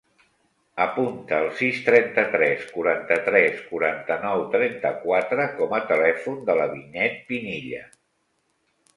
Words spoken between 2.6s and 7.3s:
quaranta-tres, quaranta-nou, trenta-quatre com a telèfon de la Vinyet